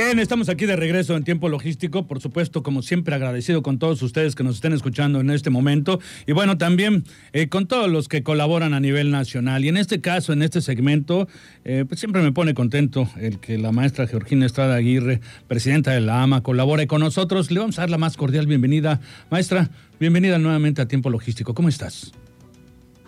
[0.00, 4.00] Bien, estamos aquí de regreso en tiempo logístico, por supuesto, como siempre agradecido con todos
[4.00, 8.06] ustedes que nos estén escuchando en este momento y bueno, también eh, con todos los
[8.06, 9.64] que colaboran a nivel nacional.
[9.64, 11.26] Y en este caso, en este segmento,
[11.64, 16.00] eh, pues siempre me pone contento el que la maestra Georgina Estrada Aguirre, presidenta de
[16.00, 17.50] la AMA, colabore con nosotros.
[17.50, 19.00] Le vamos a dar la más cordial bienvenida.
[19.32, 19.68] Maestra,
[19.98, 21.54] bienvenida nuevamente a tiempo logístico.
[21.54, 22.12] ¿Cómo estás?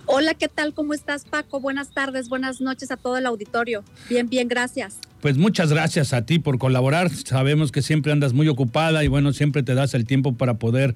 [0.06, 0.74] Hola, ¿qué tal?
[0.74, 1.60] ¿Cómo estás, Paco?
[1.60, 3.84] Buenas tardes, buenas noches a todo el auditorio.
[4.08, 4.98] Bien, bien, gracias.
[5.20, 7.10] Pues muchas gracias a ti por colaborar.
[7.10, 10.94] Sabemos que siempre andas muy ocupada y bueno, siempre te das el tiempo para poder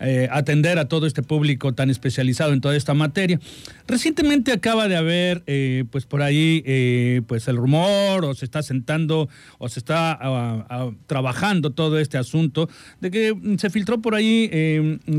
[0.00, 3.38] eh, atender a todo este público tan especializado en toda esta materia.
[3.86, 8.62] Recientemente acaba de haber, eh, pues por ahí, eh, pues el rumor o se está
[8.62, 12.70] sentando o se está ah, ah, trabajando todo este asunto
[13.02, 14.48] de que se filtró por ahí,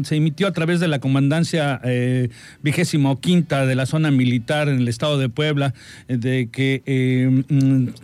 [0.03, 1.79] se emitió a través de la comandancia
[2.61, 5.73] vigésimo quinta de la zona militar en el estado de Puebla,
[6.07, 6.81] de que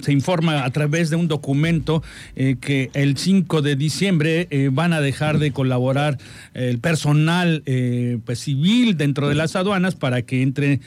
[0.01, 2.03] se informa a través de un documento
[2.35, 6.17] eh, que el 5 de diciembre eh, van a dejar de colaborar
[6.53, 10.81] el personal eh, pues, civil dentro de las aduanas para que entre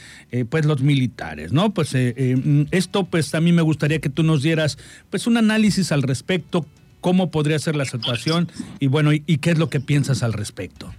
[0.51, 1.73] pues los militares, ¿no?
[1.73, 4.79] Pues esto pues a mí me gustaría que tú nos dieras
[5.11, 6.67] pues un análisis al respecto,
[7.01, 10.93] cómo podría ser la situación y bueno, y qué es lo que piensas al respecto.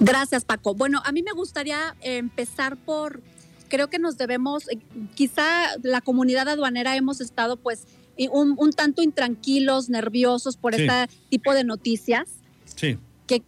[0.00, 0.74] Gracias, Paco.
[0.74, 3.20] Bueno, a mí me gustaría empezar por
[3.70, 4.78] creo que nos debemos, eh,
[5.14, 7.86] quizá la comunidad aduanera hemos estado pues
[8.30, 12.28] un, tanto intranquilos, nerviosos por este tipo de noticias.
[12.74, 12.98] Sí.
[13.26, 13.42] Que,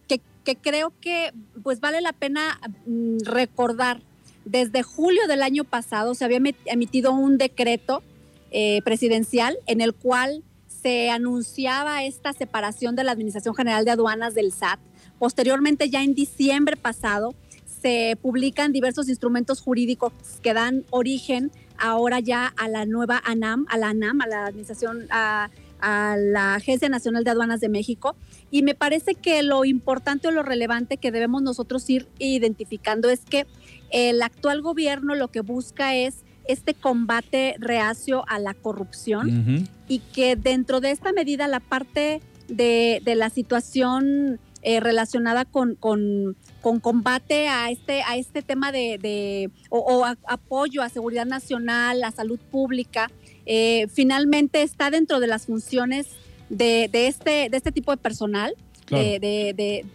[0.61, 4.01] creo que pues vale la pena mm, recordar.
[4.45, 8.03] Desde julio del año pasado se había emitido un decreto
[8.51, 14.33] eh, presidencial en el cual se anunciaba esta separación de la Administración General de Aduanas
[14.33, 14.79] del SAT.
[15.17, 17.35] Posteriormente, ya en diciembre pasado,
[17.83, 23.77] se publican diversos instrumentos jurídicos que dan origen ahora ya a la nueva ANAM, a
[23.77, 25.49] la ANAM, a la Administración, a,
[25.85, 28.15] la Agencia Nacional de Aduanas de México.
[28.49, 33.19] Y me parece que lo importante o lo relevante que debemos nosotros ir identificando es
[33.25, 33.45] que
[33.91, 40.37] el actual gobierno lo que busca es este combate reacio a la corrupción y que
[40.37, 47.49] dentro de esta medida la parte de, de la situación eh, relacionada con, con, combate
[47.49, 53.11] a este, a este tema de, o, apoyo a seguridad nacional, a salud pública,
[53.45, 56.07] eh, finalmente está dentro de las funciones
[56.49, 58.55] de, este, de este tipo de personal.
[58.89, 59.85] De,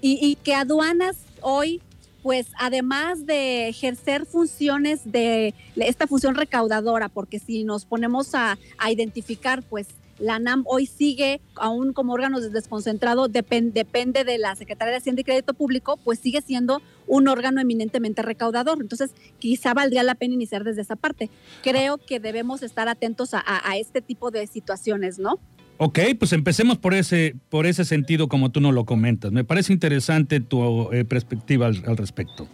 [0.00, 1.82] y, y que aduanas hoy
[2.22, 8.90] pues además de ejercer funciones de esta función recaudadora, porque si nos ponemos a, a
[8.90, 9.86] identificar, pues
[10.20, 15.24] la NAM hoy sigue, aún como órgano desconcentrado, depende de la Secretaría de Hacienda y
[15.24, 18.78] Crédito Público, pues sigue siendo un órgano eminentemente recaudador.
[18.80, 21.30] Entonces, quizá valdría la pena iniciar desde esa parte.
[21.62, 23.42] Creo que debemos estar atentos a,
[23.76, 25.38] este tipo de situaciones, ¿no?
[25.78, 29.32] Ok, pues empecemos por ese, por ese sentido como tú nos lo comentas.
[29.32, 32.46] Me parece interesante tu eh, perspectiva al, respecto.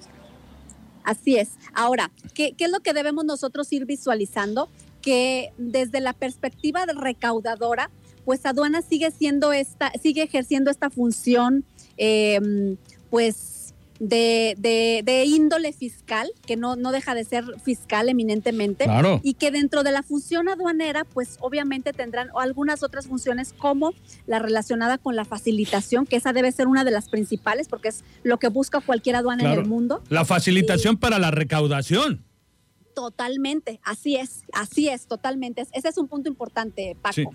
[1.02, 1.50] Así es.
[1.74, 4.68] Ahora, ¿qué, ¿qué, es lo que debemos nosotros ir visualizando?
[5.06, 7.92] Que desde la perspectiva recaudadora,
[8.24, 11.64] pues aduana sigue siendo esta, sigue ejerciendo esta función,
[11.96, 12.76] em,
[13.08, 14.56] pues de,
[15.04, 18.84] de, índole fiscal, que no, no deja de ser fiscal eminentemente,
[19.22, 23.92] y que dentro de la función aduanera, pues obviamente tendrán algunas otras funciones como
[24.26, 28.02] la relacionada con la facilitación, que esa debe ser una de las principales, porque es
[28.24, 30.02] lo que busca cualquier aduana en el mundo.
[30.08, 32.25] La facilitación para la recaudación.
[32.96, 35.66] Totalmente, así es, así es, totalmente.
[35.70, 37.34] Ese es un punto importante, Paco.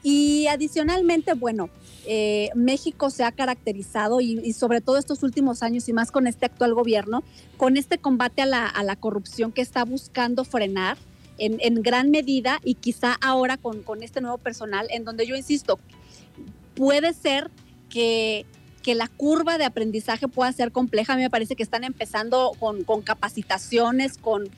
[0.00, 1.70] Y, adicionalmente, bueno,
[2.06, 6.46] eh, México se ha caracterizado y, sobre todo estos últimos años y más con este
[6.46, 7.24] actual gobierno,
[7.56, 10.96] con este combate a la, corrupción que está buscando frenar
[11.36, 15.34] en, en, gran medida y quizá ahora con, con este nuevo personal, en donde yo
[15.34, 15.80] insisto,
[16.76, 17.50] puede ser
[17.88, 18.46] que
[18.82, 21.12] que la curva de aprendizaje pueda ser compleja.
[21.12, 24.50] A mí me parece que están empezando con, capacitaciones, con,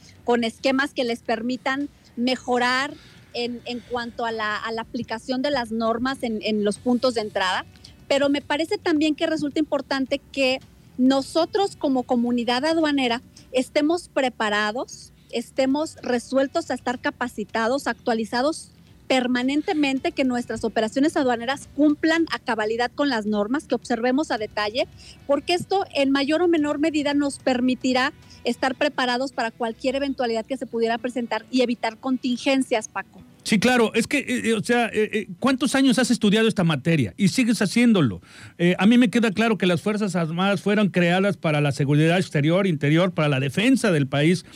[0.44, 2.94] esquemas que les permitan mejorar
[3.34, 3.60] en,
[3.90, 7.64] cuanto a la, aplicación de las normas en, los puntos de entrada.
[8.08, 10.60] Pero me parece también que resulta importante que
[10.98, 13.22] nosotros como comunidad aduanera
[13.52, 18.70] estemos preparados, estemos resueltos a estar capacitados, actualizados
[19.06, 24.86] permanentemente que nuestras operaciones aduaneras cumplan a cabalidad con las normas, que observemos a detalle,
[25.26, 28.12] porque esto en mayor o menor medida nos permitirá
[28.44, 33.22] estar preparados para cualquier eventualidad que se pudiera presentar y evitar contingencias, Paco.
[33.44, 37.12] Sí, claro, es que, eh, eh, o sea, eh, ¿cuántos años has estudiado esta materia?
[37.18, 38.22] Y sigues haciéndolo.
[38.78, 42.66] a mí me queda claro que las Fuerzas Armadas fueron creadas para la seguridad exterior,
[42.66, 44.46] interior, para la defensa del país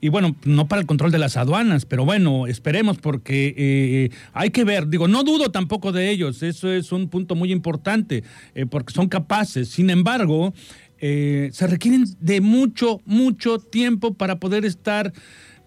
[0.00, 4.50] y bueno, no para el control de las aduanas, pero bueno, esperemos porque eh, hay
[4.50, 8.24] que ver, digo, no dudo tampoco de ellos, eso es un punto muy importante,
[8.54, 10.54] eh, porque son capaces, sin embargo,
[10.98, 15.12] eh, se requieren de mucho, mucho tiempo para poder estar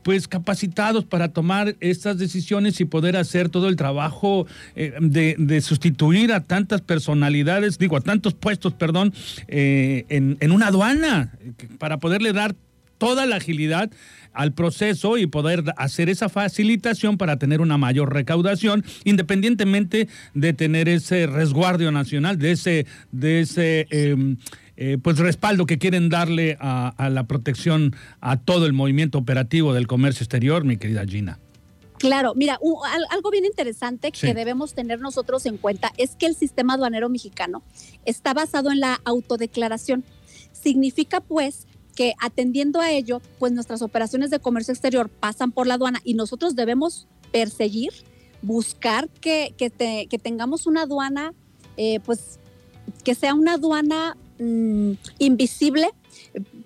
[0.04, 4.46] pues capacitados para tomar estas decisiones y poder hacer todo el trabajo
[4.76, 9.14] de, sustituir a tantas personalidades, digo, a tantos puestos, perdón,
[9.48, 11.32] en una aduana,
[11.78, 12.54] para poderle dar
[13.04, 13.92] toda la agilidad
[14.32, 20.88] al proceso y poder hacer esa facilitación para tener una mayor recaudación, independientemente de tener
[20.88, 24.38] ese resguardo nacional, de ese, de ese em,
[24.78, 29.86] eh, pues respaldo que quieren darle a, la protección a todo el movimiento operativo del
[29.86, 31.40] comercio exterior, mi querida Gina.
[32.00, 32.58] Claro, mira,
[33.12, 37.64] algo bien interesante que debemos tener nosotros en cuenta es que el sistema aduanero mexicano
[38.06, 40.04] está basado en la autodeclaración.
[40.52, 45.76] Significa pues que atendiendo a ello, pues nuestras operaciones de comercio exterior pasan por la
[45.76, 47.92] aduana y nosotros debemos perseguir,
[48.42, 49.70] buscar que, que,
[50.20, 51.34] tengamos una aduana,
[51.78, 52.40] eh, pues
[53.04, 55.90] que sea una aduana mm, invisible,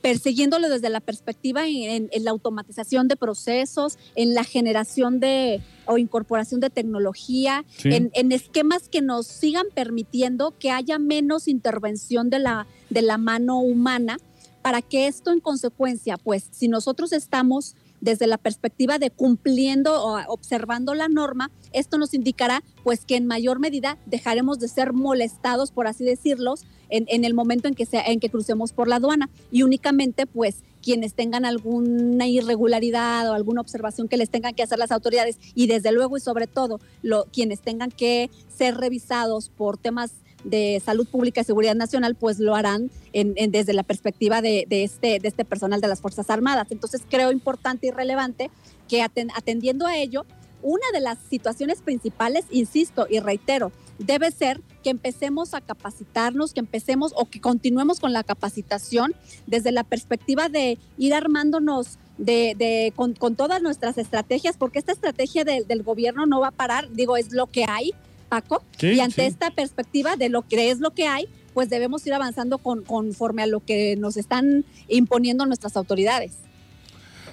[0.02, 6.60] persiguiéndolo desde la perspectiva en, la automatización de procesos, en la generación de o incorporación
[6.60, 12.68] de tecnología, en, en, esquemas que nos sigan permitiendo que haya menos intervención de la,
[12.90, 14.18] de la mano humana
[14.68, 20.20] para que esto en consecuencia, pues si nosotros estamos desde la perspectiva de cumpliendo o
[20.28, 25.72] observando la norma, esto nos indicará pues que en mayor medida dejaremos de ser molestados,
[25.72, 26.56] por así decirlo,
[26.90, 29.30] en, el momento en que, sea, en que crucemos por la aduana.
[29.52, 34.80] Y únicamente pues quienes tengan alguna irregularidad o alguna observación que les tengan que hacer
[34.80, 39.78] las autoridades y desde luego y sobre todo lo, quienes tengan que ser revisados por
[39.78, 40.12] temas
[40.50, 45.20] de Salud Pública y Seguridad Nacional, pues lo harán en, desde la perspectiva de, este,
[45.20, 46.68] de este personal de las Fuerzas Armadas.
[46.72, 48.50] Entonces creo importante y relevante
[48.88, 50.26] que atendiendo a ello,
[50.64, 56.60] una de las situaciones principales, insisto y reitero, debe ser que empecemos a capacitarnos, que
[56.60, 59.14] empecemos o que continuemos con la capacitación
[59.46, 65.84] desde la perspectiva de ir armándonos de, con, todas nuestras estrategias, porque esta estrategia del
[65.84, 67.94] gobierno no va a parar, digo, es lo que hay,
[68.28, 68.64] Paco.
[68.82, 72.60] y ante esta perspectiva de lo que es lo que hay, pues debemos ir avanzando
[72.60, 76.34] con, conforme a lo que nos están imponiendo nuestras autoridades.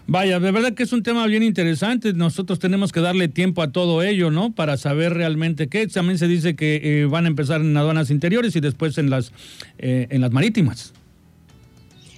[0.07, 2.13] Vaya, de verdad que es un tema bien interesante.
[2.13, 4.53] Nosotros tenemos que darle tiempo a todo ello, ¿no?
[4.53, 5.87] Para saber realmente qué.
[5.87, 9.33] También se dice que eh, van a empezar en aduanas interiores y después en las,
[9.79, 10.93] eh, en las marítimas.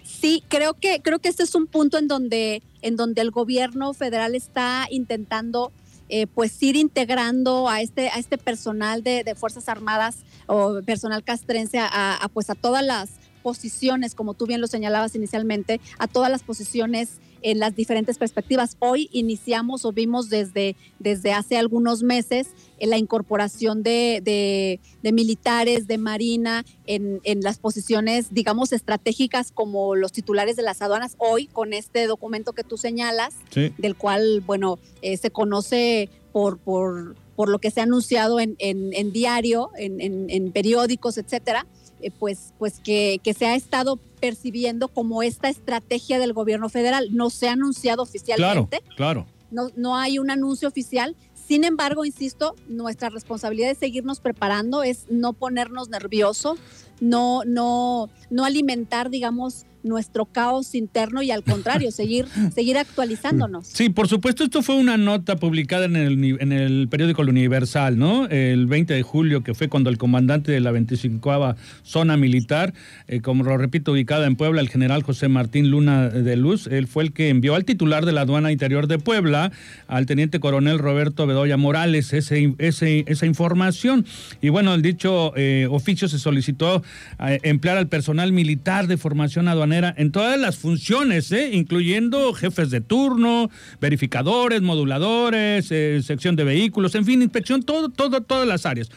[0.04, 3.92] Sí, creo que creo que este es un punto en donde en donde el gobierno
[3.92, 5.70] federal está intentando
[6.08, 11.78] eh, pues ir integrando a este, a este personal de, Fuerzas Armadas o personal castrense
[11.78, 13.10] a, pues a todas las
[13.42, 18.76] posiciones, como tú bien lo señalabas inicialmente, a todas las posiciones en las diferentes perspectivas.
[18.80, 22.48] Hoy iniciamos o vimos desde, desde hace algunos meses
[22.80, 30.56] eh, la incorporación de, militares, de marina en, las posiciones, digamos, estratégicas como los titulares
[30.56, 31.14] de las aduanas.
[31.18, 37.14] Hoy, con este documento que tú señalas, del cual, bueno, eh, se conoce por, por,
[37.36, 41.64] por, lo que se ha anunciado en, en diario, en, periódicos, etcétera,
[42.00, 47.08] eh, pues, pues que, que, se ha estado percibiendo como esta estrategia del gobierno federal.
[47.12, 48.80] No se ha anunciado oficialmente.
[48.80, 49.26] Claro, claro.
[49.50, 51.16] No, no hay un anuncio oficial.
[51.34, 56.58] Sin embargo, insisto, nuestra responsabilidad es seguirnos preparando, es no ponernos nerviosos,
[57.00, 63.66] no, no, no alimentar, digamos, nuestro caos interno y al contrario, seguir, seguir actualizándonos.
[63.66, 67.98] Sí, por supuesto, esto fue una nota publicada en el, en el periódico El Universal,
[67.98, 68.26] ¿no?
[68.26, 72.74] El 20 de julio, que fue cuando el comandante de la 25 zona militar,
[73.08, 76.86] eh, como lo repito, ubicada en Puebla, el general José Martín Luna de Luz, él
[76.86, 79.52] fue el que envió al titular de la aduana interior de Puebla,
[79.86, 84.04] al teniente coronel Roberto Bedoya Morales, ese, ese, esa información.
[84.40, 86.82] Y bueno, el dicho eh, oficio se solicitó eh,
[87.18, 91.50] emplear al personal militar de formación aduanera en todas las funciones, ¿eh?
[91.52, 93.50] incluyendo jefes de turno,
[93.80, 98.90] verificadores, moduladores, eh, sección de vehículos, en fin, inspección, todo, todo, todas las áreas.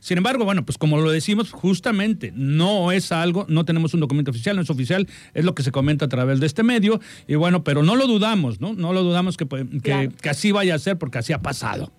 [0.00, 4.32] Sin embargo, bueno, pues como lo decimos, justamente no es algo, no tenemos un documento
[4.32, 7.36] oficial, no es oficial, es lo que se comenta a través de este medio, y
[7.36, 8.74] bueno, pero no lo dudamos, ¿no?
[8.74, 11.92] No lo dudamos que, que así vaya a ser porque así ha pasado.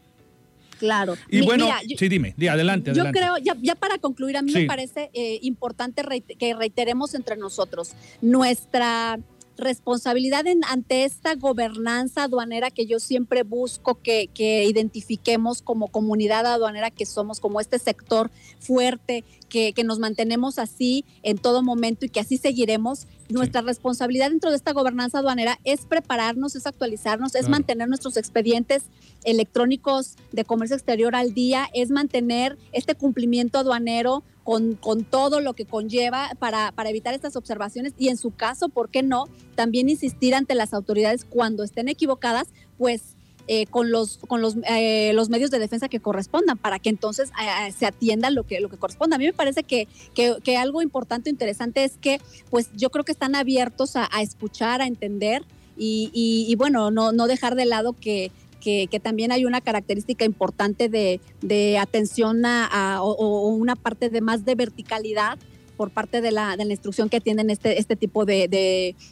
[0.84, 1.16] Claro.
[1.30, 5.10] Y bueno, sí, dime, di, adelante, Yo creo, ya, para concluir, a mí me parece
[5.14, 6.04] eh, importante
[6.38, 9.18] que reiteremos entre nosotros nuestra
[9.58, 17.06] responsabilidad ante esta gobernanza aduanera que yo siempre busco que, identifiquemos como comunidad aduanera que
[17.06, 22.38] somos, como este sector fuerte, que, nos mantenemos así en todo momento y que así
[22.38, 23.08] seguiremos.
[23.30, 28.84] Nuestra responsabilidad dentro de esta gobernanza aduanera es prepararnos, es actualizarnos, es mantener nuestros expedientes
[29.24, 35.54] electrónicos de comercio exterior al día, es mantener este cumplimiento aduanero con, con todo lo
[35.54, 39.26] que conlleva para, para evitar estas observaciones y en su caso, ¿por qué no?
[39.56, 42.48] También insistir ante las autoridades cuando estén equivocadas,
[42.78, 43.16] pues
[43.48, 47.30] eh, con los con los, eh, los medios de defensa que correspondan para que entonces
[47.30, 49.18] eh, se atienda lo que lo que corresponda.
[49.18, 53.12] A mí me parece que, que, algo importante interesante es que pues yo creo que
[53.12, 55.44] están abiertos a, escuchar, a entender
[55.76, 58.32] y, y, bueno, no, no dejar de lado que,
[58.64, 64.56] que, también hay una característica importante de, atención a, o, una parte de más de
[64.56, 65.38] verticalidad
[65.76, 68.48] por parte de la, de la instrucción que tienen este, este tipo de,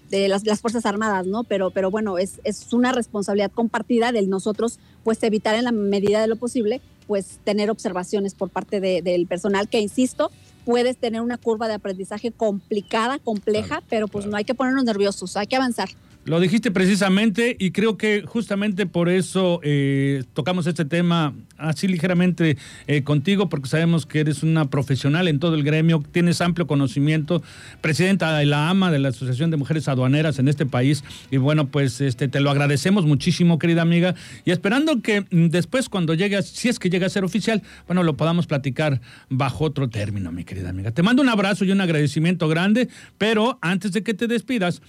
[0.10, 1.44] de, las, las, Fuerzas Armadas, ¿no?
[1.44, 6.22] Pero, pero bueno, es, es una responsabilidad compartida de nosotros, pues evitar en la medida
[6.22, 10.32] de lo posible, pues tener observaciones por parte del personal que, insisto,
[10.64, 15.36] puedes tener una curva de aprendizaje complicada, compleja, pero pues no hay que ponernos nerviosos,
[15.36, 15.90] hay que avanzar.
[16.24, 22.58] Lo dijiste precisamente y creo que justamente por eso eh, tocamos este tema así ligeramente
[22.86, 27.42] eh, contigo, porque sabemos que eres una profesional en todo el gremio, tienes amplio conocimiento,
[27.82, 31.70] presidenta de la AMA, de la Asociación de Mujeres Aduaneras en este país, y bueno,
[31.70, 34.14] pues este te lo agradecemos muchísimo, querida amiga,
[34.46, 38.04] y esperando que mm, después cuando llegue, si es que llega a ser oficial, bueno,
[38.04, 40.92] lo podamos platicar bajo otro término, mi querida amiga.
[40.92, 44.84] Te mando un abrazo y un agradecimiento grande, pero antes de que te despidas,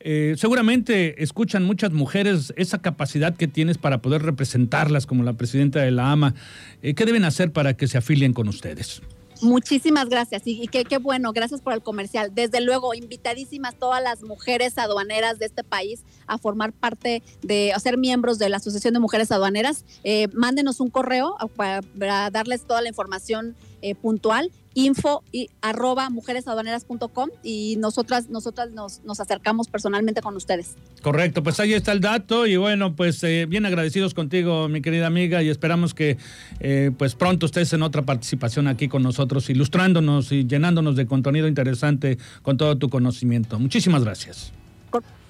[0.00, 5.80] eh, seguramente escuchan muchas mujeres esa capacidad que tienes para poder representarlas como la presidenta
[5.80, 6.34] de la AMA.
[6.82, 9.02] Eh, ¿Qué deben hacer para que se afilien con ustedes?
[9.40, 12.32] Muchísimas gracias y, qué, bueno, gracias por el comercial.
[12.34, 17.78] Desde luego, invitadísimas todas las mujeres aduaneras de este país a formar parte de, a
[17.78, 19.84] ser miembros de la Asociación de Mujeres Aduaneras.
[20.02, 21.82] Eh, mándenos un correo para,
[22.30, 23.54] darles toda la información
[24.02, 30.76] puntual info y arroba mujeresaduaneras.com y nosotras, nosotras nos, nos, acercamos personalmente con ustedes.
[31.02, 35.08] Correcto, pues ahí está el dato y bueno, pues eh, bien agradecidos contigo, mi querida
[35.08, 36.16] amiga, y esperamos que
[36.60, 41.48] eh, pues pronto estés en otra participación aquí con nosotros, ilustrándonos y llenándonos de contenido
[41.48, 43.58] interesante con todo tu conocimiento.
[43.58, 44.52] Muchísimas gracias.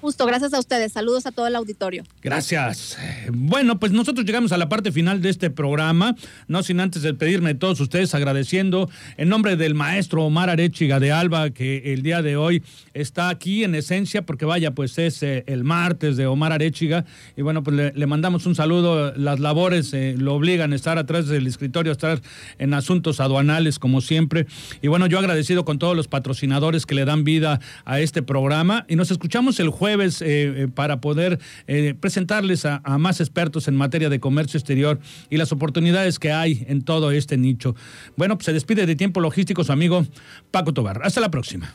[0.01, 0.93] Justo, gracias a ustedes.
[0.93, 2.05] Saludos a todo el auditorio.
[2.21, 2.97] Gracias.
[3.33, 6.15] Bueno, pues nosotros llegamos a la parte final de este programa,
[6.47, 11.11] no sin antes despedirme de todos ustedes, agradeciendo en nombre del maestro Omar Arechiga de
[11.11, 12.63] Alba, que el día de hoy
[12.93, 17.03] está aquí en esencia, porque vaya, pues es eh, el martes de Omar Arechiga,
[17.35, 19.13] y bueno, pues le, mandamos un saludo.
[19.17, 22.21] Las labores eh, lo obligan a estar atrás del escritorio, a estar
[22.57, 24.47] en asuntos aduanales, como siempre.
[24.81, 28.85] Y bueno, yo agradecido con todos los patrocinadores que le dan vida a este programa,
[28.87, 33.75] y nos escuchamos el jueves eh, eh, para poder eh, presentarles a, más expertos en
[33.75, 37.75] materia de comercio exterior y las oportunidades que hay en todo este nicho.
[38.17, 40.05] Bueno, pues se despide de tiempo logístico su amigo
[40.51, 41.01] Paco Tobar.
[41.03, 41.73] Hasta la próxima.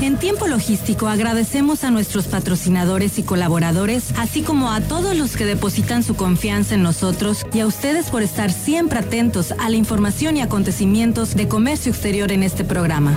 [0.00, 5.46] En tiempo logístico agradecemos a nuestros patrocinadores y colaboradores, así como a todos los que
[5.46, 10.36] depositan su confianza en nosotros y a ustedes por estar siempre atentos a la información
[10.36, 13.16] y acontecimientos de comercio exterior en este programa.